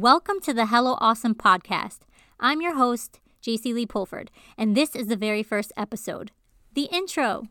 Welcome 0.00 0.38
to 0.42 0.54
the 0.54 0.66
Hello 0.66 0.96
Awesome 1.00 1.34
podcast. 1.34 2.02
I'm 2.38 2.60
your 2.60 2.76
host, 2.76 3.18
Jacy 3.40 3.74
Lee 3.74 3.84
Pulford, 3.84 4.30
and 4.56 4.76
this 4.76 4.94
is 4.94 5.08
the 5.08 5.16
very 5.16 5.42
first 5.42 5.72
episode. 5.76 6.30
The 6.74 6.84
intro. 6.92 7.48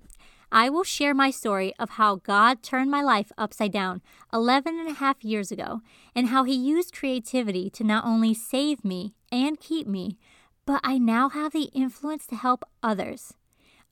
I 0.49 0.69
will 0.69 0.85
share 0.85 1.13
my 1.13 1.29
story 1.29 1.73
of 1.77 1.89
how 1.89 2.15
God 2.15 2.63
turned 2.63 2.89
my 2.89 3.01
life 3.01 3.33
upside 3.37 3.73
down 3.73 4.01
11 4.31 4.79
and 4.79 4.87
a 4.87 4.93
half 4.93 5.25
years 5.25 5.51
ago, 5.51 5.81
and 6.15 6.27
how 6.27 6.45
He 6.45 6.53
used 6.53 6.95
creativity 6.95 7.69
to 7.71 7.83
not 7.83 8.05
only 8.05 8.33
save 8.33 8.85
me 8.85 9.13
and 9.29 9.59
keep 9.59 9.85
me, 9.85 10.17
but 10.65 10.79
I 10.85 10.99
now 10.99 11.27
have 11.27 11.51
the 11.51 11.69
influence 11.73 12.25
to 12.27 12.37
help 12.37 12.63
others. 12.81 13.33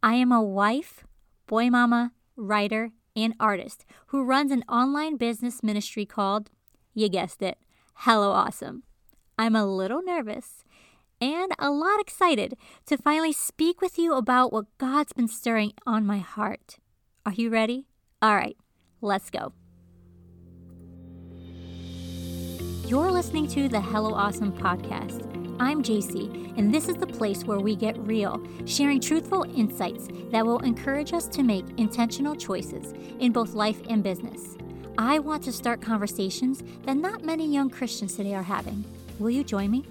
I 0.01 0.13
am 0.13 0.31
a 0.31 0.41
wife, 0.41 1.03
boy 1.45 1.69
mama, 1.69 2.13
writer, 2.37 2.91
and 3.17 3.33
artist 3.37 3.83
who 4.07 4.23
runs 4.23 4.49
an 4.49 4.63
online 4.69 5.17
business 5.17 5.61
ministry 5.61 6.05
called, 6.05 6.51
you 6.93 7.09
guessed 7.09 7.41
it, 7.41 7.57
Hello 7.99 8.31
Awesome. 8.31 8.83
I'm 9.39 9.55
a 9.55 9.65
little 9.65 10.03
nervous 10.03 10.63
and 11.19 11.51
a 11.57 11.71
lot 11.71 11.99
excited 11.99 12.55
to 12.85 12.97
finally 12.97 13.31
speak 13.31 13.81
with 13.81 13.97
you 13.97 14.13
about 14.13 14.53
what 14.53 14.65
God's 14.77 15.13
been 15.13 15.27
stirring 15.27 15.71
on 15.87 16.05
my 16.05 16.19
heart. 16.19 16.77
Are 17.25 17.31
you 17.31 17.49
ready? 17.49 17.87
All 18.21 18.35
right, 18.35 18.57
let's 19.01 19.31
go. 19.31 19.53
You're 22.85 23.11
listening 23.11 23.47
to 23.47 23.67
the 23.69 23.81
Hello 23.81 24.13
Awesome 24.13 24.51
podcast. 24.51 25.31
I'm 25.59 25.81
Jacy, 25.81 26.53
and 26.57 26.71
this 26.71 26.87
is 26.87 26.97
the 26.97 27.07
place 27.07 27.43
where 27.45 27.59
we 27.59 27.75
get 27.75 27.97
real, 27.97 28.45
sharing 28.65 28.99
truthful 28.99 29.45
insights 29.55 30.09
that 30.31 30.45
will 30.45 30.59
encourage 30.59 31.13
us 31.13 31.27
to 31.29 31.41
make 31.41 31.65
intentional 31.77 32.35
choices 32.35 32.93
in 33.19 33.31
both 33.31 33.53
life 33.53 33.81
and 33.89 34.03
business. 34.03 34.57
I 34.97 35.19
want 35.19 35.43
to 35.43 35.51
start 35.51 35.81
conversations 35.81 36.63
that 36.83 36.95
not 36.95 37.23
many 37.23 37.45
young 37.45 37.69
Christians 37.69 38.15
today 38.15 38.33
are 38.33 38.43
having. 38.43 38.85
Will 39.19 39.29
you 39.29 39.43
join 39.43 39.69
me? 39.69 39.85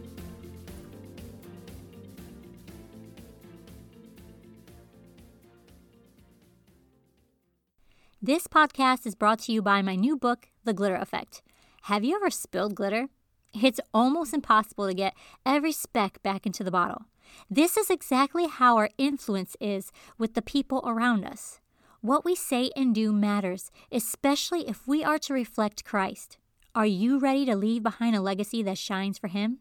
This 8.23 8.47
podcast 8.47 9.07
is 9.07 9.15
brought 9.15 9.41
to 9.41 9.53
you 9.53 9.61
by 9.61 9.83
my 9.83 9.95
new 9.95 10.17
book, 10.17 10.49
The 10.65 10.73
Glitter 10.73 10.97
Effect. 10.97 11.43
Have 11.83 12.03
you 12.03 12.17
ever 12.17 12.31
spilled 12.31 12.75
glitter? 12.75 13.09
It's 13.53 13.81
almost 13.93 14.33
impossible 14.33 14.89
to 14.89 14.95
get 14.95 15.15
every 15.45 15.73
speck 15.73 16.23
back 16.23 16.47
into 16.47 16.65
the 16.65 16.71
bottle. 16.71 17.03
This 17.51 17.77
is 17.77 17.91
exactly 17.91 18.47
how 18.49 18.79
our 18.79 18.89
influence 18.97 19.55
is 19.61 19.93
with 20.17 20.33
the 20.33 20.41
people 20.41 20.83
around 20.87 21.27
us. 21.27 21.61
What 22.05 22.23
we 22.23 22.35
say 22.35 22.71
and 22.77 22.95
do 22.95 23.15
matters, 23.15 23.71
especially 23.91 24.69
if 24.69 24.87
we 24.87 25.03
are 25.03 25.19
to 25.21 25.33
reflect 25.33 25.87
Christ. 25.87 26.37
Are 26.75 26.85
you 26.85 27.19
ready 27.19 27.47
to 27.47 27.57
leave 27.57 27.83
behind 27.83 28.15
a 28.15 28.21
legacy 28.21 28.63
that 28.63 28.77
shines 28.77 29.17
for 29.17 29.29
Him? 29.29 29.61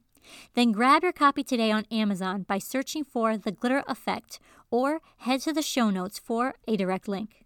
Then 0.53 0.73
grab 0.73 1.03
your 1.03 1.13
copy 1.13 1.45
today 1.45 1.71
on 1.71 1.85
Amazon 1.89 2.43
by 2.43 2.57
searching 2.57 3.05
for 3.05 3.37
The 3.37 3.53
Glitter 3.53 3.81
Effect 3.87 4.39
or 4.69 4.99
head 5.19 5.39
to 5.43 5.53
the 5.53 5.61
show 5.61 5.89
notes 5.89 6.19
for 6.19 6.55
a 6.67 6.75
direct 6.75 7.07
link. 7.07 7.45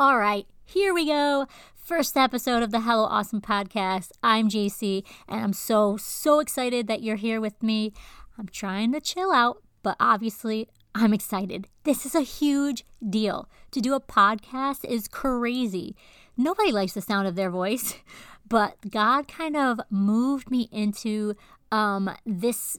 All 0.00 0.18
right, 0.18 0.48
here 0.64 0.92
we 0.92 1.06
go. 1.06 1.46
First 1.76 2.16
episode 2.16 2.64
of 2.64 2.72
the 2.72 2.80
Hello 2.80 3.04
Awesome 3.04 3.40
podcast. 3.40 4.10
I'm 4.20 4.48
Jacy, 4.48 5.04
and 5.28 5.40
I'm 5.40 5.52
so, 5.52 5.96
so 5.96 6.40
excited 6.40 6.88
that 6.88 7.04
you're 7.04 7.14
here 7.14 7.40
with 7.40 7.62
me. 7.62 7.92
I'm 8.36 8.48
trying 8.48 8.90
to 8.94 9.00
chill 9.00 9.30
out, 9.30 9.62
but 9.84 9.94
obviously, 10.00 10.66
I'm 10.98 11.12
excited. 11.12 11.68
This 11.84 12.06
is 12.06 12.14
a 12.14 12.22
huge 12.22 12.82
deal. 13.06 13.50
To 13.72 13.82
do 13.82 13.92
a 13.92 14.00
podcast 14.00 14.82
is 14.82 15.08
crazy. 15.08 15.94
Nobody 16.38 16.72
likes 16.72 16.94
the 16.94 17.02
sound 17.02 17.28
of 17.28 17.34
their 17.34 17.50
voice, 17.50 17.96
but 18.48 18.76
God 18.90 19.28
kind 19.28 19.58
of 19.58 19.78
moved 19.90 20.50
me 20.50 20.70
into 20.72 21.34
um, 21.70 22.10
this 22.24 22.78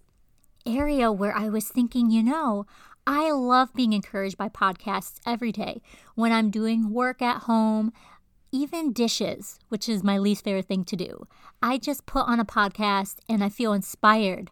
area 0.66 1.12
where 1.12 1.36
I 1.36 1.50
was 1.50 1.68
thinking, 1.68 2.10
you 2.10 2.23
know, 2.23 2.66
I 3.06 3.30
love 3.30 3.76
being 3.76 3.94
encouraged 3.94 4.36
by 4.36 4.50
podcasts 4.50 5.20
every 5.23 5.52
day 5.52 5.84
when 6.16 6.32
I'm 6.32 6.49
doing 6.49 6.92
work 6.92 7.22
at 7.22 7.44
home, 7.44 7.94
even 8.52 8.94
dishes, 8.94 9.60
which 9.70 9.88
is 9.88 10.04
my 10.04 10.17
least 10.17 10.44
favorite 10.44 10.66
thing 10.66 10.86
to 10.86 10.95
do. 10.95 11.28
I 11.61 11.78
just 11.78 12.08
put 12.08 12.28
on 12.28 12.39
a 12.39 12.45
podcast 12.45 13.17
and 13.30 13.44
I 13.44 13.49
feel 13.49 13.73
inspired 13.73 14.49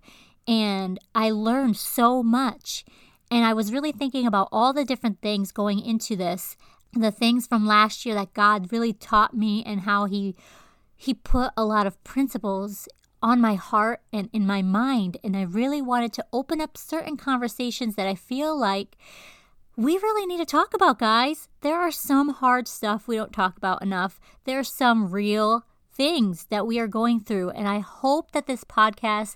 and 0.47 0.99
I 1.15 1.31
learned 1.31 1.77
so 1.77 2.21
much. 2.21 2.85
And 3.31 3.43
I 3.43 3.53
was 3.53 3.71
really 3.71 3.91
thinking 3.91 4.27
about 4.27 4.49
all 4.51 4.73
the 4.73 4.85
different 4.85 5.21
things 5.21 5.51
going 5.51 5.83
into 5.83 6.15
this, 6.15 6.55
the 6.93 7.11
things 7.11 7.47
from 7.47 7.65
last 7.65 8.05
year 8.05 8.15
that 8.15 8.33
God 8.33 8.71
really 8.71 8.93
taught 8.93 9.35
me 9.35 9.63
and 9.65 9.81
how 9.81 10.05
he 10.05 10.35
he 10.97 11.13
put 11.13 11.51
a 11.57 11.65
lot 11.65 11.85
of 11.85 12.01
principles 12.03 12.87
on 13.21 13.41
my 13.41 13.55
heart 13.55 14.01
and 14.13 14.29
in 14.31 14.47
my 14.47 14.61
mind. 14.61 15.17
And 15.23 15.35
I 15.35 15.41
really 15.41 15.81
wanted 15.81 16.13
to 16.13 16.25
open 16.31 16.61
up 16.61 16.77
certain 16.77 17.17
conversations 17.17 17.95
that 17.95 18.07
I 18.07 18.15
feel 18.15 18.57
like 18.57 18.95
we 19.75 19.97
really 19.97 20.25
need 20.25 20.37
to 20.37 20.45
talk 20.45 20.73
about, 20.73 20.99
guys. 20.99 21.49
There 21.61 21.75
are 21.75 21.91
some 21.91 22.29
hard 22.29 22.67
stuff 22.67 23.07
we 23.07 23.17
don't 23.17 23.33
talk 23.33 23.57
about 23.57 23.81
enough. 23.81 24.21
There's 24.45 24.71
some 24.71 25.11
real 25.11 25.65
things 25.95 26.45
that 26.49 26.67
we 26.67 26.77
are 26.79 26.87
going 26.87 27.19
through. 27.19 27.51
And 27.51 27.67
I 27.67 27.79
hope 27.79 28.31
that 28.31 28.47
this 28.47 28.63
podcast 28.63 29.35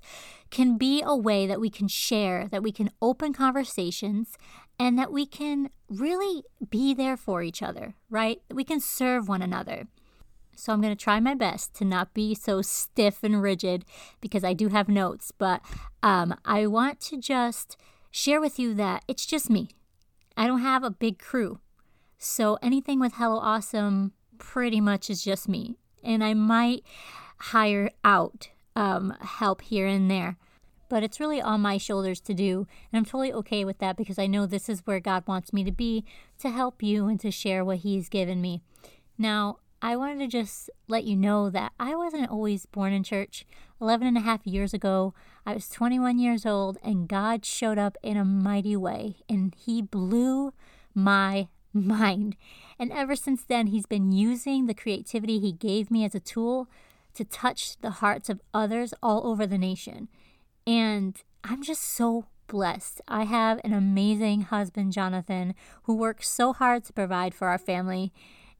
can 0.51 0.77
be 0.77 1.01
a 1.05 1.15
way 1.15 1.47
that 1.47 1.59
we 1.59 1.69
can 1.69 1.87
share, 1.87 2.47
that 2.49 2.63
we 2.63 2.71
can 2.71 2.91
open 3.01 3.33
conversations, 3.33 4.37
and 4.77 4.97
that 4.97 5.11
we 5.11 5.25
can 5.25 5.69
really 5.89 6.43
be 6.69 6.93
there 6.93 7.17
for 7.17 7.41
each 7.41 7.61
other, 7.61 7.95
right? 8.09 8.41
We 8.51 8.63
can 8.63 8.79
serve 8.79 9.27
one 9.27 9.41
another. 9.41 9.87
So 10.55 10.73
I'm 10.73 10.81
going 10.81 10.95
to 10.95 11.01
try 11.01 11.21
my 11.21 11.35
best 11.35 11.73
to 11.75 11.85
not 11.85 12.13
be 12.13 12.35
so 12.35 12.61
stiff 12.61 13.23
and 13.23 13.41
rigid 13.41 13.85
because 14.19 14.43
I 14.43 14.53
do 14.53 14.67
have 14.67 14.89
notes. 14.89 15.31
But 15.31 15.61
um, 16.03 16.35
I 16.43 16.67
want 16.67 16.99
to 17.01 17.17
just 17.17 17.77
share 18.11 18.41
with 18.41 18.59
you 18.59 18.73
that 18.73 19.03
it's 19.07 19.25
just 19.25 19.49
me. 19.49 19.69
I 20.35 20.47
don't 20.47 20.61
have 20.61 20.83
a 20.83 20.91
big 20.91 21.17
crew. 21.17 21.59
So 22.17 22.57
anything 22.61 22.99
with 22.99 23.13
Hello 23.13 23.37
Awesome 23.37 24.11
pretty 24.37 24.81
much 24.81 25.09
is 25.09 25.23
just 25.23 25.47
me. 25.47 25.78
And 26.03 26.23
I 26.23 26.33
might 26.33 26.83
hire 27.37 27.91
out 28.03 28.49
um, 28.75 29.15
help 29.21 29.61
here 29.61 29.87
and 29.87 30.09
there. 30.09 30.37
But 30.89 31.03
it's 31.03 31.19
really 31.19 31.41
on 31.41 31.61
my 31.61 31.77
shoulders 31.77 32.19
to 32.21 32.33
do. 32.33 32.65
And 32.91 32.97
I'm 32.97 33.05
totally 33.05 33.31
okay 33.33 33.63
with 33.63 33.77
that 33.79 33.95
because 33.95 34.17
I 34.17 34.25
know 34.25 34.45
this 34.45 34.69
is 34.69 34.81
where 34.85 34.99
God 34.99 35.27
wants 35.27 35.53
me 35.53 35.63
to 35.63 35.71
be 35.71 36.03
to 36.39 36.49
help 36.49 36.81
you 36.81 37.07
and 37.07 37.19
to 37.19 37.29
share 37.29 37.63
what 37.63 37.79
He's 37.79 38.09
given 38.09 38.41
me. 38.41 38.61
Now, 39.17 39.57
I 39.81 39.95
wanted 39.95 40.19
to 40.19 40.27
just 40.27 40.69
let 40.87 41.05
you 41.05 41.15
know 41.15 41.49
that 41.51 41.71
I 41.79 41.95
wasn't 41.95 42.29
always 42.29 42.65
born 42.65 42.91
in 42.91 43.03
church. 43.03 43.45
11 43.79 44.07
and 44.07 44.17
a 44.17 44.21
half 44.21 44.45
years 44.45 44.73
ago, 44.73 45.13
I 45.45 45.53
was 45.53 45.69
21 45.69 46.19
years 46.19 46.45
old, 46.45 46.77
and 46.83 47.07
God 47.07 47.45
showed 47.45 47.77
up 47.77 47.97
in 48.03 48.17
a 48.17 48.25
mighty 48.25 48.75
way, 48.75 49.17
and 49.29 49.55
He 49.55 49.81
blew 49.81 50.53
my 50.93 51.47
mind. 51.73 52.35
And 52.77 52.91
ever 52.91 53.15
since 53.15 53.43
then, 53.43 53.67
He's 53.67 53.85
been 53.85 54.11
using 54.11 54.65
the 54.65 54.73
creativity 54.73 55.39
He 55.39 55.51
gave 55.51 55.91
me 55.91 56.05
as 56.05 56.15
a 56.15 56.19
tool 56.19 56.67
to 57.15 57.23
touch 57.23 57.77
the 57.81 57.91
hearts 57.91 58.29
of 58.29 58.41
others 58.53 58.93
all 59.01 59.27
over 59.27 59.45
the 59.45 59.57
nation. 59.57 60.07
And 60.65 61.21
I'm 61.43 61.63
just 61.63 61.83
so 61.83 62.25
blessed. 62.47 63.01
I 63.07 63.23
have 63.23 63.59
an 63.63 63.73
amazing 63.73 64.41
husband, 64.43 64.93
Jonathan, 64.93 65.55
who 65.83 65.95
works 65.95 66.29
so 66.29 66.53
hard 66.53 66.83
to 66.85 66.93
provide 66.93 67.33
for 67.33 67.47
our 67.47 67.57
family. 67.57 68.11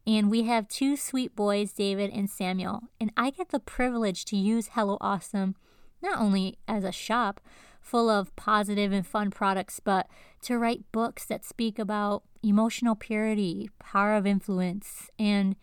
And 0.08 0.30
we 0.30 0.44
have 0.44 0.68
two 0.68 0.96
sweet 0.96 1.36
boys, 1.36 1.72
David 1.72 2.12
and 2.12 2.30
Samuel. 2.30 2.84
And 3.00 3.12
I 3.16 3.30
get 3.30 3.50
the 3.50 3.60
privilege 3.60 4.26
to 4.26 4.38
use 4.38 4.70
Hello 4.74 4.98
Awesome 5.02 5.56
not 6.02 6.20
only 6.20 6.58
as 6.68 6.84
a 6.84 6.92
shop 6.92 7.42
full 7.80 8.10
of 8.10 8.36
positive 8.36 8.92
and 8.92 9.06
fun 9.06 9.32
products, 9.32 9.80
but 9.80 10.08
to 10.44 10.58
write 10.58 10.92
books 10.92 11.26
that 11.26 11.46
speak 11.46 11.80
about 11.80 12.24
emotional 12.44 12.96
purity, 12.96 13.70
power 13.80 14.16
of 14.16 14.26
influence, 14.26 15.10
and 15.18 15.56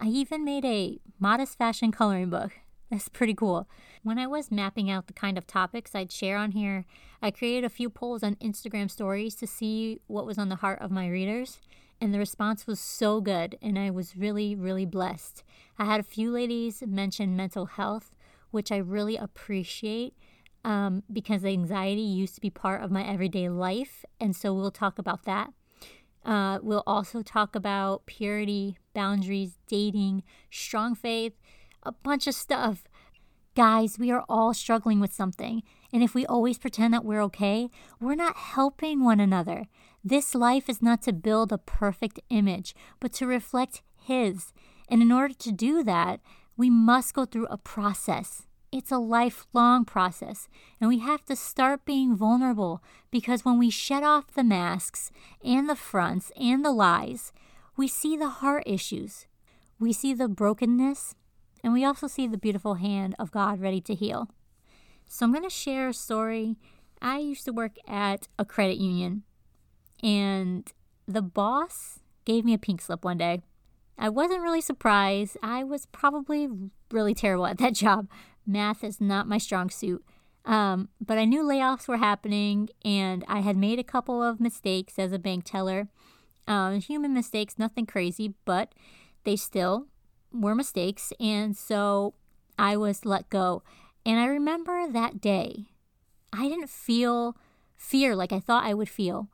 I 0.00 0.06
even 0.06 0.44
made 0.44 0.64
a 0.64 0.98
modest 1.18 1.58
fashion 1.58 1.92
coloring 1.92 2.30
book. 2.30 2.52
That's 2.90 3.08
pretty 3.08 3.34
cool. 3.34 3.68
When 4.02 4.18
I 4.18 4.26
was 4.26 4.50
mapping 4.50 4.90
out 4.90 5.06
the 5.06 5.12
kind 5.12 5.38
of 5.38 5.46
topics 5.46 5.94
I'd 5.94 6.12
share 6.12 6.36
on 6.36 6.52
here, 6.52 6.84
I 7.22 7.30
created 7.30 7.64
a 7.64 7.70
few 7.70 7.88
polls 7.88 8.22
on 8.22 8.36
Instagram 8.36 8.90
stories 8.90 9.34
to 9.36 9.46
see 9.46 10.00
what 10.06 10.26
was 10.26 10.38
on 10.38 10.48
the 10.48 10.56
heart 10.56 10.80
of 10.80 10.90
my 10.90 11.08
readers 11.08 11.60
and 12.00 12.12
the 12.12 12.18
response 12.18 12.66
was 12.66 12.80
so 12.80 13.20
good, 13.20 13.56
and 13.62 13.78
I 13.78 13.90
was 13.90 14.16
really, 14.16 14.54
really 14.54 14.84
blessed. 14.84 15.42
I 15.78 15.84
had 15.84 16.00
a 16.00 16.04
few 16.04 16.30
ladies 16.30 16.82
mention 16.86 17.36
mental 17.36 17.66
health, 17.66 18.14
which 18.50 18.70
I 18.70 18.76
really 18.76 19.16
appreciate 19.16 20.14
um, 20.64 21.02
because 21.12 21.44
anxiety 21.44 22.00
used 22.00 22.34
to 22.36 22.40
be 22.40 22.50
part 22.50 22.82
of 22.82 22.90
my 22.90 23.06
everyday 23.06 23.48
life, 23.48 24.04
and 24.20 24.34
so 24.34 24.52
we'll 24.54 24.70
talk 24.70 24.98
about 24.98 25.24
that. 25.24 25.52
Uh, 26.24 26.58
we'll 26.62 26.82
also 26.86 27.22
talk 27.22 27.54
about 27.54 28.06
purity, 28.06 28.78
boundaries, 28.94 29.58
dating, 29.68 30.22
strong 30.50 30.94
faith, 30.94 31.34
a 31.82 31.92
bunch 31.92 32.26
of 32.26 32.34
stuff. 32.34 32.84
Guys, 33.54 33.98
we 33.98 34.10
are 34.10 34.24
all 34.28 34.54
struggling 34.54 35.00
with 35.00 35.12
something. 35.12 35.62
And 35.92 36.02
if 36.02 36.14
we 36.14 36.26
always 36.26 36.58
pretend 36.58 36.92
that 36.94 37.04
we're 37.04 37.22
okay, 37.22 37.68
we're 38.00 38.16
not 38.16 38.36
helping 38.36 39.04
one 39.04 39.20
another. 39.20 39.66
This 40.02 40.34
life 40.34 40.68
is 40.68 40.82
not 40.82 41.02
to 41.02 41.12
build 41.12 41.52
a 41.52 41.58
perfect 41.58 42.18
image, 42.30 42.74
but 42.98 43.12
to 43.14 43.26
reflect 43.26 43.82
His. 43.96 44.52
And 44.88 45.02
in 45.02 45.12
order 45.12 45.34
to 45.34 45.52
do 45.52 45.84
that, 45.84 46.20
we 46.56 46.68
must 46.68 47.14
go 47.14 47.24
through 47.24 47.46
a 47.46 47.58
process. 47.58 48.46
It's 48.74 48.90
a 48.90 48.98
lifelong 48.98 49.84
process, 49.84 50.48
and 50.80 50.88
we 50.88 50.98
have 50.98 51.24
to 51.26 51.36
start 51.36 51.84
being 51.84 52.16
vulnerable 52.16 52.82
because 53.12 53.44
when 53.44 53.56
we 53.56 53.70
shed 53.70 54.02
off 54.02 54.34
the 54.34 54.42
masks 54.42 55.12
and 55.44 55.68
the 55.68 55.76
fronts 55.76 56.32
and 56.36 56.64
the 56.64 56.72
lies, 56.72 57.32
we 57.76 57.86
see 57.86 58.16
the 58.16 58.28
heart 58.28 58.64
issues. 58.66 59.26
We 59.78 59.92
see 59.92 60.12
the 60.12 60.26
brokenness, 60.26 61.14
and 61.62 61.72
we 61.72 61.84
also 61.84 62.08
see 62.08 62.26
the 62.26 62.36
beautiful 62.36 62.74
hand 62.74 63.14
of 63.16 63.30
God 63.30 63.60
ready 63.60 63.80
to 63.82 63.94
heal. 63.94 64.28
So, 65.06 65.24
I'm 65.24 65.32
going 65.32 65.44
to 65.44 65.50
share 65.50 65.90
a 65.90 65.94
story. 65.94 66.56
I 67.00 67.18
used 67.18 67.44
to 67.44 67.52
work 67.52 67.76
at 67.86 68.26
a 68.40 68.44
credit 68.44 68.78
union, 68.78 69.22
and 70.02 70.72
the 71.06 71.22
boss 71.22 72.00
gave 72.24 72.44
me 72.44 72.54
a 72.54 72.58
pink 72.58 72.80
slip 72.80 73.04
one 73.04 73.18
day. 73.18 73.42
I 73.96 74.08
wasn't 74.08 74.42
really 74.42 74.60
surprised. 74.60 75.36
I 75.44 75.62
was 75.62 75.86
probably 75.86 76.48
really 76.90 77.14
terrible 77.14 77.46
at 77.46 77.58
that 77.58 77.74
job. 77.84 78.08
Math 78.46 78.84
is 78.84 79.00
not 79.00 79.28
my 79.28 79.38
strong 79.38 79.70
suit. 79.70 80.04
Um, 80.44 80.90
but 81.00 81.16
I 81.16 81.24
knew 81.24 81.42
layoffs 81.42 81.88
were 81.88 81.96
happening, 81.96 82.68
and 82.84 83.24
I 83.26 83.40
had 83.40 83.56
made 83.56 83.78
a 83.78 83.84
couple 83.84 84.22
of 84.22 84.40
mistakes 84.40 84.98
as 84.98 85.12
a 85.12 85.18
bank 85.18 85.44
teller. 85.44 85.88
Um, 86.46 86.80
human 86.80 87.14
mistakes, 87.14 87.54
nothing 87.58 87.86
crazy, 87.86 88.34
but 88.44 88.74
they 89.24 89.36
still 89.36 89.86
were 90.32 90.54
mistakes. 90.54 91.12
And 91.18 91.56
so 91.56 92.14
I 92.58 92.76
was 92.76 93.06
let 93.06 93.30
go. 93.30 93.62
And 94.04 94.20
I 94.20 94.26
remember 94.26 94.86
that 94.86 95.20
day, 95.20 95.66
I 96.32 96.48
didn't 96.48 96.68
feel 96.68 97.36
fear 97.76 98.14
like 98.14 98.32
I 98.32 98.40
thought 98.40 98.64
I 98.64 98.74
would 98.74 98.88
feel. 98.88 99.28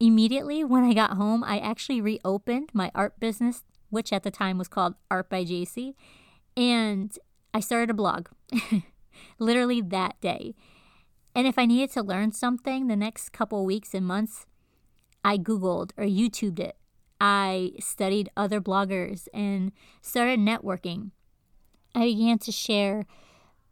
Immediately 0.00 0.64
when 0.64 0.84
I 0.84 0.94
got 0.94 1.12
home, 1.12 1.44
I 1.44 1.58
actually 1.58 2.00
reopened 2.00 2.70
my 2.72 2.90
art 2.94 3.20
business, 3.20 3.62
which 3.90 4.12
at 4.12 4.22
the 4.22 4.30
time 4.30 4.56
was 4.56 4.68
called 4.68 4.94
Art 5.10 5.28
by 5.28 5.44
Jacy, 5.44 5.94
and 6.56 7.16
I 7.54 7.60
started 7.60 7.90
a 7.90 7.94
blog 7.94 8.28
literally 9.38 9.80
that 9.80 10.20
day. 10.20 10.54
And 11.34 11.46
if 11.46 11.58
I 11.58 11.66
needed 11.66 11.90
to 11.92 12.02
learn 12.02 12.32
something 12.32 12.86
the 12.86 12.96
next 12.96 13.30
couple 13.30 13.64
weeks 13.64 13.94
and 13.94 14.06
months, 14.06 14.46
I 15.24 15.38
Googled 15.38 15.92
or 15.96 16.04
YouTubed 16.04 16.60
it. 16.60 16.76
I 17.20 17.72
studied 17.78 18.30
other 18.36 18.60
bloggers 18.60 19.28
and 19.32 19.72
started 20.00 20.40
networking. 20.40 21.12
I 21.94 22.06
began 22.06 22.38
to 22.40 22.52
share 22.52 23.06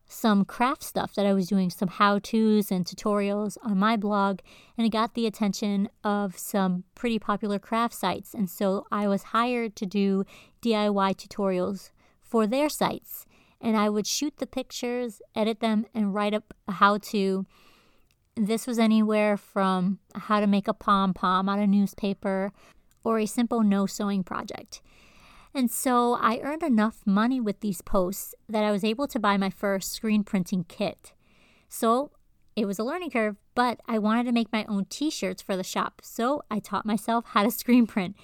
some 0.06 0.44
craft 0.44 0.82
stuff 0.82 1.14
that 1.14 1.26
I 1.26 1.32
was 1.32 1.48
doing, 1.48 1.70
some 1.70 1.88
how 1.88 2.18
to's 2.18 2.70
and 2.70 2.84
tutorials 2.84 3.56
on 3.62 3.78
my 3.78 3.96
blog, 3.96 4.40
and 4.76 4.86
it 4.86 4.90
got 4.90 5.14
the 5.14 5.26
attention 5.26 5.88
of 6.02 6.36
some 6.36 6.84
pretty 6.94 7.18
popular 7.18 7.58
craft 7.58 7.94
sites. 7.94 8.34
And 8.34 8.50
so 8.50 8.86
I 8.90 9.06
was 9.08 9.22
hired 9.24 9.76
to 9.76 9.86
do 9.86 10.24
DIY 10.62 11.14
tutorials 11.14 11.90
for 12.20 12.46
their 12.46 12.68
sites 12.68 13.26
and 13.60 13.76
I 13.76 13.88
would 13.88 14.06
shoot 14.06 14.38
the 14.38 14.46
pictures, 14.46 15.20
edit 15.34 15.60
them, 15.60 15.86
and 15.94 16.14
write 16.14 16.34
up 16.34 16.54
a 16.66 16.72
how 16.72 16.98
to. 16.98 17.46
This 18.36 18.66
was 18.66 18.78
anywhere 18.78 19.36
from 19.36 19.98
how 20.14 20.40
to 20.40 20.46
make 20.46 20.68
a 20.68 20.72
pom 20.72 21.12
pom 21.12 21.48
out 21.48 21.58
of 21.58 21.68
newspaper 21.68 22.52
or 23.04 23.18
a 23.18 23.26
simple 23.26 23.62
no 23.62 23.86
sewing 23.86 24.24
project. 24.24 24.80
And 25.54 25.70
so 25.70 26.14
I 26.14 26.38
earned 26.42 26.62
enough 26.62 27.00
money 27.04 27.40
with 27.40 27.60
these 27.60 27.82
posts 27.82 28.34
that 28.48 28.64
I 28.64 28.70
was 28.70 28.84
able 28.84 29.08
to 29.08 29.18
buy 29.18 29.36
my 29.36 29.50
first 29.50 29.92
screen 29.92 30.22
printing 30.22 30.64
kit. 30.64 31.12
So 31.68 32.12
it 32.54 32.66
was 32.66 32.78
a 32.78 32.84
learning 32.84 33.10
curve, 33.10 33.36
but 33.54 33.80
I 33.86 33.98
wanted 33.98 34.24
to 34.26 34.32
make 34.32 34.52
my 34.52 34.64
own 34.68 34.84
t 34.84 35.10
shirts 35.10 35.42
for 35.42 35.56
the 35.56 35.64
shop. 35.64 36.00
So 36.04 36.42
I 36.50 36.60
taught 36.60 36.86
myself 36.86 37.24
how 37.28 37.42
to 37.42 37.50
screen 37.50 37.86
print. 37.86 38.16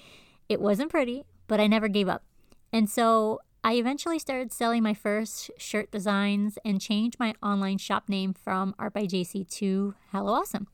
It 0.47 0.61
wasn't 0.61 0.89
pretty, 0.89 1.25
but 1.47 1.59
I 1.59 1.67
never 1.67 1.87
gave 1.87 2.07
up. 2.07 2.23
And 2.71 2.89
so 2.89 3.39
I 3.67 3.73
eventually 3.73 4.17
started 4.17 4.53
selling 4.53 4.81
my 4.81 4.93
first 4.93 5.51
shirt 5.57 5.91
designs 5.91 6.57
and 6.63 6.79
changed 6.79 7.19
my 7.19 7.33
online 7.43 7.79
shop 7.79 8.07
name 8.07 8.33
from 8.33 8.73
Art 8.79 8.93
by 8.93 9.05
Jacy 9.05 9.43
to 9.43 9.93
Hello 10.13 10.31
Awesome. 10.31 10.67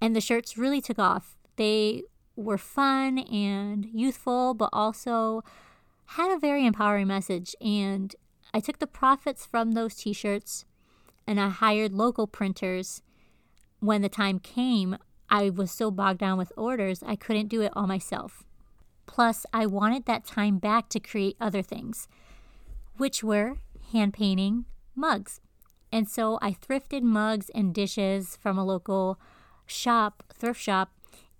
And 0.00 0.14
the 0.14 0.20
shirts 0.20 0.56
really 0.56 0.80
took 0.80 1.00
off. 1.00 1.36
They 1.56 2.04
were 2.36 2.58
fun 2.58 3.18
and 3.18 3.86
youthful, 3.92 4.54
but 4.54 4.70
also 4.72 5.42
had 6.10 6.32
a 6.32 6.38
very 6.38 6.64
empowering 6.64 7.08
message. 7.08 7.56
And 7.60 8.14
I 8.54 8.60
took 8.60 8.78
the 8.78 8.86
profits 8.86 9.44
from 9.44 9.72
those 9.72 9.96
t 9.96 10.12
shirts 10.12 10.64
and 11.26 11.40
I 11.40 11.48
hired 11.48 11.92
local 11.92 12.28
printers. 12.28 13.02
When 13.80 14.00
the 14.00 14.08
time 14.08 14.38
came, 14.38 14.96
I 15.28 15.50
was 15.50 15.72
so 15.72 15.90
bogged 15.90 16.20
down 16.20 16.38
with 16.38 16.52
orders, 16.56 17.02
I 17.04 17.16
couldn't 17.16 17.48
do 17.48 17.62
it 17.62 17.72
all 17.74 17.88
myself. 17.88 18.44
Plus, 19.06 19.44
I 19.52 19.66
wanted 19.66 20.06
that 20.06 20.24
time 20.24 20.58
back 20.58 20.88
to 20.90 21.00
create 21.00 21.36
other 21.40 21.62
things, 21.62 22.08
which 22.96 23.22
were 23.22 23.56
hand 23.92 24.14
painting 24.14 24.64
mugs. 24.94 25.40
And 25.90 26.08
so 26.08 26.38
I 26.40 26.52
thrifted 26.52 27.02
mugs 27.02 27.50
and 27.50 27.74
dishes 27.74 28.38
from 28.40 28.56
a 28.56 28.64
local 28.64 29.20
shop, 29.66 30.22
thrift 30.32 30.60
shop, 30.60 30.92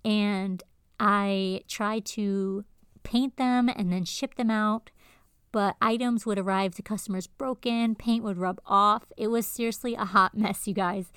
and 0.05 0.61
I 0.99 1.61
tried 1.67 2.05
to 2.05 2.65
paint 3.03 3.37
them 3.37 3.69
and 3.69 3.91
then 3.91 4.05
ship 4.05 4.35
them 4.35 4.51
out. 4.51 4.91
But 5.51 5.75
items 5.81 6.25
would 6.25 6.39
arrive 6.39 6.75
to 6.75 6.81
customers 6.81 7.27
broken, 7.27 7.95
paint 7.95 8.23
would 8.23 8.37
rub 8.37 8.59
off. 8.65 9.11
It 9.17 9.27
was 9.27 9.45
seriously 9.45 9.93
a 9.95 10.05
hot 10.05 10.35
mess, 10.35 10.67
you 10.67 10.73
guys. 10.73 11.11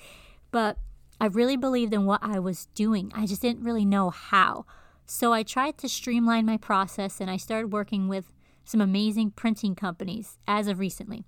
But 0.51 0.77
I 1.19 1.25
really 1.25 1.57
believed 1.57 1.93
in 1.93 2.05
what 2.05 2.19
I 2.21 2.39
was 2.39 2.67
doing. 2.75 3.11
I 3.15 3.25
just 3.25 3.41
didn't 3.41 3.63
really 3.63 3.85
know 3.85 4.09
how. 4.11 4.65
So 5.09 5.31
I 5.31 5.43
tried 5.43 5.77
to 5.77 5.89
streamline 5.89 6.45
my 6.45 6.57
process 6.57 7.21
and 7.21 7.31
I 7.31 7.37
started 7.37 7.71
working 7.71 8.09
with 8.09 8.33
some 8.65 8.81
amazing 8.81 9.31
printing 9.31 9.73
companies 9.73 10.37
as 10.45 10.67
of 10.67 10.79
recently. 10.79 11.23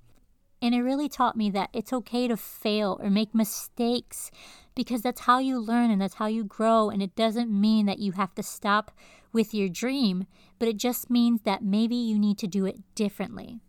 And 0.62 0.76
it 0.76 0.82
really 0.82 1.08
taught 1.08 1.38
me 1.38 1.50
that 1.52 1.70
it's 1.72 1.94
okay 1.94 2.28
to 2.28 2.36
fail 2.36 3.00
or 3.02 3.10
make 3.10 3.34
mistakes 3.34 4.32
because 4.76 5.02
that's 5.02 5.22
how 5.22 5.40
you 5.40 5.58
learn 5.58 5.90
and 5.90 6.02
that's 6.02 6.16
how 6.16 6.28
you 6.28 6.44
grow. 6.44 6.90
And 6.90 7.02
it 7.02 7.16
doesn't 7.16 7.50
mean 7.50 7.86
that 7.86 8.00
you 8.00 8.12
have 8.12 8.36
to 8.36 8.44
stop 8.44 8.92
with 9.32 9.54
your 9.54 9.70
dream, 9.70 10.26
but 10.60 10.68
it 10.68 10.76
just 10.76 11.10
means 11.10 11.44
that 11.44 11.64
maybe 11.64 11.96
you 11.96 12.20
need 12.20 12.38
to 12.40 12.48
do 12.48 12.66
it 12.66 12.80
differently. 12.96 13.62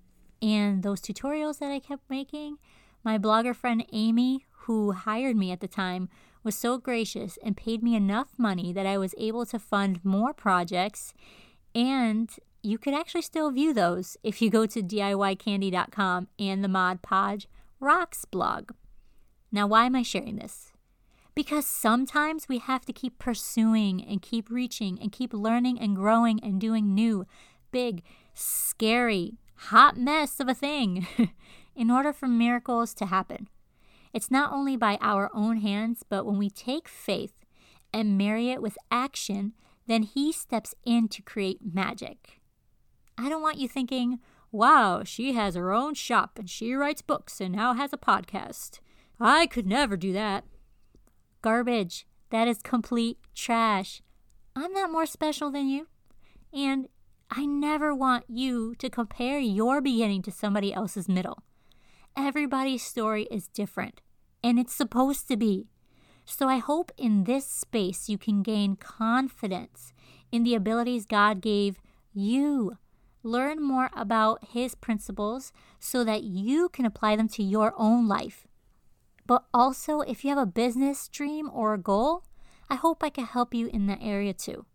And 0.42 0.82
those 0.82 1.00
tutorials 1.00 1.60
that 1.60 1.70
I 1.70 1.78
kept 1.78 2.10
making, 2.10 2.56
my 3.04 3.16
blogger 3.16 3.54
friend 3.54 3.86
Amy, 3.92 4.46
who 4.50 4.90
hired 4.90 5.36
me 5.36 5.52
at 5.52 5.60
the 5.60 5.68
time, 5.68 6.08
was 6.42 6.54
so 6.54 6.78
gracious 6.78 7.38
and 7.44 7.56
paid 7.56 7.82
me 7.82 7.94
enough 7.94 8.38
money 8.38 8.72
that 8.72 8.86
I 8.86 8.98
was 8.98 9.14
able 9.18 9.44
to 9.46 9.58
fund 9.58 10.04
more 10.04 10.32
projects. 10.32 11.12
And 11.74 12.30
you 12.62 12.78
could 12.78 12.94
actually 12.94 13.22
still 13.22 13.50
view 13.50 13.72
those 13.72 14.16
if 14.22 14.42
you 14.42 14.50
go 14.50 14.66
to 14.66 14.82
DIYcandy.com 14.82 16.28
and 16.38 16.64
the 16.64 16.68
Mod 16.68 17.02
Podge 17.02 17.48
Rocks 17.78 18.24
blog. 18.24 18.72
Now, 19.52 19.66
why 19.66 19.86
am 19.86 19.96
I 19.96 20.02
sharing 20.02 20.36
this? 20.36 20.72
Because 21.34 21.66
sometimes 21.66 22.48
we 22.48 22.58
have 22.58 22.84
to 22.86 22.92
keep 22.92 23.18
pursuing 23.18 24.04
and 24.04 24.20
keep 24.20 24.50
reaching 24.50 24.98
and 25.00 25.12
keep 25.12 25.32
learning 25.32 25.78
and 25.80 25.96
growing 25.96 26.40
and 26.42 26.60
doing 26.60 26.94
new, 26.94 27.26
big, 27.70 28.02
scary, 28.34 29.38
hot 29.56 29.96
mess 29.96 30.40
of 30.40 30.48
a 30.48 30.54
thing 30.54 31.06
in 31.76 31.90
order 31.90 32.12
for 32.12 32.26
miracles 32.26 32.94
to 32.94 33.06
happen. 33.06 33.48
It's 34.12 34.30
not 34.30 34.52
only 34.52 34.76
by 34.76 34.98
our 35.00 35.30
own 35.34 35.58
hands, 35.58 36.02
but 36.08 36.26
when 36.26 36.38
we 36.38 36.50
take 36.50 36.88
faith 36.88 37.44
and 37.92 38.18
marry 38.18 38.50
it 38.50 38.62
with 38.62 38.78
action, 38.90 39.52
then 39.86 40.02
He 40.02 40.32
steps 40.32 40.74
in 40.84 41.08
to 41.08 41.22
create 41.22 41.58
magic. 41.74 42.40
I 43.16 43.28
don't 43.28 43.42
want 43.42 43.58
you 43.58 43.68
thinking, 43.68 44.18
wow, 44.52 45.02
she 45.04 45.34
has 45.34 45.54
her 45.54 45.72
own 45.72 45.94
shop 45.94 46.38
and 46.38 46.48
she 46.48 46.74
writes 46.74 47.02
books 47.02 47.40
and 47.40 47.54
now 47.54 47.74
has 47.74 47.92
a 47.92 47.98
podcast. 47.98 48.80
I 49.20 49.46
could 49.46 49.66
never 49.66 49.96
do 49.96 50.12
that. 50.12 50.44
Garbage. 51.42 52.06
That 52.30 52.48
is 52.48 52.62
complete 52.62 53.18
trash. 53.34 54.02
I'm 54.54 54.72
not 54.72 54.92
more 54.92 55.06
special 55.06 55.50
than 55.50 55.68
you. 55.68 55.88
And 56.52 56.88
I 57.30 57.44
never 57.44 57.94
want 57.94 58.24
you 58.28 58.74
to 58.76 58.88
compare 58.88 59.38
your 59.38 59.80
beginning 59.80 60.22
to 60.22 60.30
somebody 60.30 60.72
else's 60.72 61.08
middle. 61.08 61.42
Everybody's 62.16 62.82
story 62.82 63.26
is 63.30 63.48
different, 63.48 64.00
and 64.42 64.58
it's 64.58 64.74
supposed 64.74 65.28
to 65.28 65.36
be. 65.36 65.68
So 66.24 66.48
I 66.48 66.58
hope 66.58 66.92
in 66.96 67.24
this 67.24 67.46
space 67.46 68.08
you 68.08 68.18
can 68.18 68.42
gain 68.42 68.76
confidence 68.76 69.92
in 70.30 70.44
the 70.44 70.54
abilities 70.54 71.06
God 71.06 71.40
gave 71.40 71.80
you. 72.12 72.78
Learn 73.22 73.62
more 73.62 73.90
about 73.94 74.44
His 74.52 74.74
principles 74.74 75.52
so 75.78 76.04
that 76.04 76.22
you 76.22 76.68
can 76.68 76.84
apply 76.84 77.16
them 77.16 77.28
to 77.30 77.42
your 77.42 77.74
own 77.76 78.06
life. 78.06 78.46
But 79.26 79.44
also, 79.52 80.00
if 80.00 80.24
you 80.24 80.30
have 80.30 80.38
a 80.38 80.46
business 80.46 81.08
dream 81.08 81.50
or 81.52 81.74
a 81.74 81.78
goal, 81.78 82.24
I 82.68 82.76
hope 82.76 83.02
I 83.02 83.10
can 83.10 83.24
help 83.24 83.54
you 83.54 83.66
in 83.66 83.86
that 83.86 83.98
area 84.00 84.32
too. 84.32 84.66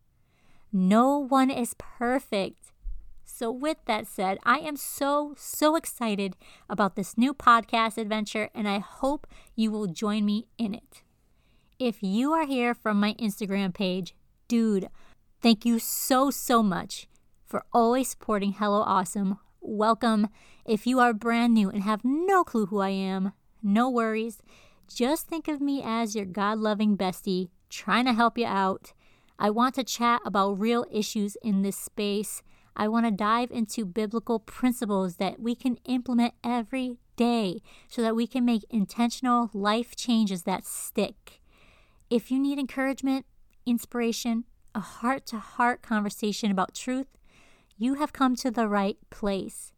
No 0.71 1.17
one 1.17 1.49
is 1.49 1.75
perfect. 1.77 2.71
So, 3.25 3.51
with 3.51 3.77
that 3.85 4.07
said, 4.07 4.37
I 4.43 4.59
am 4.59 4.77
so, 4.77 5.33
so 5.37 5.75
excited 5.75 6.35
about 6.69 6.95
this 6.95 7.17
new 7.17 7.33
podcast 7.33 7.97
adventure, 7.97 8.49
and 8.53 8.67
I 8.67 8.79
hope 8.79 9.27
you 9.55 9.71
will 9.71 9.87
join 9.87 10.25
me 10.25 10.47
in 10.57 10.73
it. 10.73 11.03
If 11.79 12.01
you 12.01 12.31
are 12.31 12.45
here 12.45 12.73
from 12.73 12.99
my 12.99 13.13
Instagram 13.15 13.73
page, 13.73 14.15
dude, 14.47 14.89
thank 15.41 15.65
you 15.65 15.79
so, 15.79 16.29
so 16.29 16.63
much 16.63 17.07
for 17.45 17.65
always 17.73 18.09
supporting 18.09 18.53
Hello 18.53 18.81
Awesome 18.81 19.39
welcome. 19.67 20.29
If 20.65 20.85
you 20.85 20.99
are 20.99 21.13
brand 21.13 21.53
new 21.53 21.69
and 21.69 21.83
have 21.83 22.01
no 22.03 22.43
clue 22.43 22.67
who 22.67 22.79
I 22.79 22.89
am, 22.89 23.33
no 23.61 23.89
worries. 23.89 24.41
Just 24.93 25.27
think 25.27 25.47
of 25.47 25.61
me 25.61 25.81
as 25.83 26.15
your 26.15 26.25
God 26.25 26.59
loving 26.59 26.97
bestie, 26.97 27.49
trying 27.69 28.05
to 28.05 28.13
help 28.13 28.37
you 28.37 28.45
out. 28.45 28.93
I 29.39 29.49
want 29.49 29.75
to 29.75 29.83
chat 29.83 30.21
about 30.25 30.59
real 30.59 30.85
issues 30.91 31.35
in 31.41 31.61
this 31.61 31.77
space. 31.77 32.41
I 32.75 32.87
want 32.87 33.05
to 33.05 33.11
dive 33.11 33.51
into 33.51 33.85
biblical 33.85 34.39
principles 34.39 35.15
that 35.15 35.39
we 35.39 35.55
can 35.55 35.77
implement 35.85 36.33
every 36.43 36.97
day 37.15 37.61
so 37.87 38.01
that 38.01 38.15
we 38.15 38.27
can 38.27 38.43
make 38.43 38.65
intentional 38.69 39.49
life 39.53 39.95
changes 39.95 40.43
that 40.43 40.65
stick. 40.65 41.41
If 42.09 42.29
you 42.29 42.39
need 42.39 42.59
encouragement, 42.59 43.25
inspiration, 43.65 44.43
a 44.73 44.81
heart 44.81 45.25
to 45.27 45.37
heart 45.37 45.81
conversation 45.81 46.51
about 46.51 46.75
truth, 46.75 47.07
you 47.77 47.95
have 47.95 48.13
come 48.13 48.35
to 48.37 48.51
the 48.51 48.67
right 48.67 48.97
place. 49.09 49.71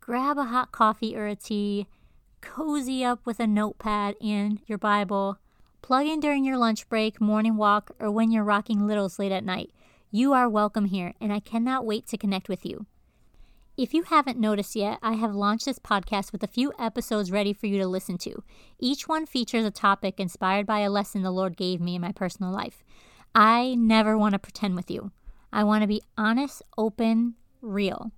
Grab 0.00 0.36
a 0.36 0.44
hot 0.44 0.72
coffee 0.72 1.16
or 1.16 1.26
a 1.26 1.36
tea, 1.36 1.86
cozy 2.40 3.04
up 3.04 3.24
with 3.24 3.38
a 3.38 3.46
notepad 3.46 4.16
and 4.20 4.60
your 4.66 4.78
Bible, 4.78 5.38
plug 5.80 6.06
in 6.06 6.18
during 6.18 6.44
your 6.44 6.58
lunch 6.58 6.88
break, 6.88 7.20
morning 7.20 7.56
walk, 7.56 7.92
or 8.00 8.10
when 8.10 8.32
you're 8.32 8.44
rocking 8.44 8.86
littles 8.86 9.18
late 9.18 9.32
at 9.32 9.44
night. 9.44 9.70
You 10.14 10.34
are 10.34 10.46
welcome 10.46 10.84
here, 10.84 11.14
and 11.22 11.32
I 11.32 11.40
cannot 11.40 11.86
wait 11.86 12.06
to 12.08 12.18
connect 12.18 12.46
with 12.46 12.66
you. 12.66 12.84
If 13.78 13.94
you 13.94 14.02
haven't 14.02 14.38
noticed 14.38 14.76
yet, 14.76 14.98
I 15.02 15.14
have 15.14 15.34
launched 15.34 15.64
this 15.64 15.78
podcast 15.78 16.32
with 16.32 16.42
a 16.42 16.46
few 16.46 16.70
episodes 16.78 17.32
ready 17.32 17.54
for 17.54 17.66
you 17.66 17.78
to 17.78 17.86
listen 17.86 18.18
to. 18.18 18.42
Each 18.78 19.08
one 19.08 19.24
features 19.24 19.64
a 19.64 19.70
topic 19.70 20.20
inspired 20.20 20.66
by 20.66 20.80
a 20.80 20.90
lesson 20.90 21.22
the 21.22 21.30
Lord 21.30 21.56
gave 21.56 21.80
me 21.80 21.94
in 21.94 22.02
my 22.02 22.12
personal 22.12 22.52
life. 22.52 22.84
I 23.34 23.74
never 23.74 24.18
want 24.18 24.34
to 24.34 24.38
pretend 24.38 24.76
with 24.76 24.90
you. 24.90 25.12
I 25.50 25.64
want 25.64 25.80
to 25.80 25.88
be 25.88 26.02
honest, 26.18 26.62
open, 26.76 27.36
real. 27.62 28.12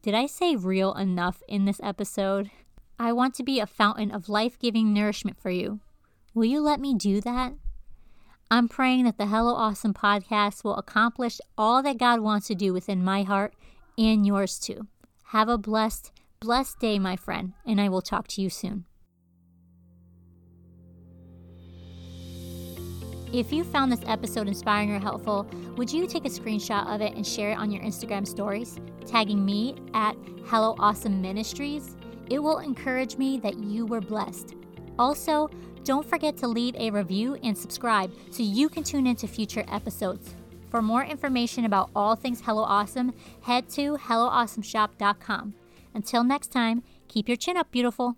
Did 0.00 0.14
I 0.14 0.26
say 0.26 0.54
real 0.54 0.94
enough 0.94 1.42
in 1.48 1.64
this 1.64 1.80
episode? 1.82 2.52
I 3.00 3.10
want 3.12 3.34
to 3.34 3.42
be 3.42 3.58
a 3.58 3.66
fountain 3.66 4.12
of 4.12 4.28
life 4.28 4.60
giving 4.60 4.92
nourishment 4.92 5.40
for 5.40 5.50
you. 5.50 5.80
Will 6.34 6.44
you 6.44 6.60
let 6.60 6.78
me 6.78 6.94
do 6.94 7.20
that? 7.22 7.54
I'm 8.52 8.68
praying 8.68 9.04
that 9.04 9.16
the 9.16 9.28
Hello 9.28 9.54
Awesome 9.54 9.94
podcast 9.94 10.62
will 10.62 10.76
accomplish 10.76 11.40
all 11.56 11.82
that 11.84 11.96
God 11.96 12.20
wants 12.20 12.48
to 12.48 12.54
do 12.54 12.74
within 12.74 13.02
my 13.02 13.22
heart 13.22 13.54
and 13.96 14.26
yours 14.26 14.58
too. 14.58 14.88
Have 15.28 15.48
a 15.48 15.56
blessed, 15.56 16.12
blessed 16.38 16.78
day, 16.78 16.98
my 16.98 17.16
friend, 17.16 17.54
and 17.64 17.80
I 17.80 17.88
will 17.88 18.02
talk 18.02 18.28
to 18.28 18.42
you 18.42 18.50
soon. 18.50 18.84
If 23.32 23.54
you 23.54 23.64
found 23.64 23.90
this 23.90 24.04
episode 24.06 24.48
inspiring 24.48 24.92
or 24.92 24.98
helpful, 24.98 25.46
would 25.78 25.90
you 25.90 26.06
take 26.06 26.26
a 26.26 26.28
screenshot 26.28 26.94
of 26.94 27.00
it 27.00 27.14
and 27.14 27.26
share 27.26 27.52
it 27.52 27.58
on 27.58 27.70
your 27.70 27.82
Instagram 27.82 28.28
stories, 28.28 28.78
tagging 29.06 29.46
me 29.46 29.76
at 29.94 30.14
Hello 30.44 30.76
Awesome 30.78 31.22
Ministries? 31.22 31.96
It 32.28 32.40
will 32.40 32.58
encourage 32.58 33.16
me 33.16 33.38
that 33.38 33.56
you 33.56 33.86
were 33.86 34.02
blessed. 34.02 34.56
Also, 34.98 35.50
don't 35.84 36.08
forget 36.08 36.36
to 36.38 36.46
leave 36.46 36.76
a 36.76 36.90
review 36.90 37.36
and 37.42 37.56
subscribe 37.56 38.12
so 38.30 38.42
you 38.42 38.68
can 38.68 38.84
tune 38.84 39.06
into 39.06 39.26
future 39.26 39.64
episodes. 39.68 40.34
For 40.70 40.80
more 40.80 41.04
information 41.04 41.64
about 41.64 41.90
all 41.94 42.16
things 42.16 42.40
Hello 42.40 42.62
Awesome, 42.62 43.12
head 43.42 43.68
to 43.70 43.96
HelloAwesomeShop.com. 43.96 45.54
Until 45.94 46.24
next 46.24 46.52
time, 46.52 46.82
keep 47.08 47.28
your 47.28 47.36
chin 47.36 47.56
up, 47.56 47.70
beautiful. 47.70 48.16